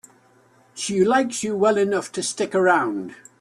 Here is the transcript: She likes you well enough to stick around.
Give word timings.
She 0.73 1.03
likes 1.03 1.43
you 1.43 1.55
well 1.55 1.77
enough 1.77 2.11
to 2.13 2.23
stick 2.23 2.55
around. 2.55 3.13